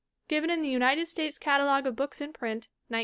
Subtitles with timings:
[0.27, 2.99] Given in the United States Catalogue of Books in Print (1912).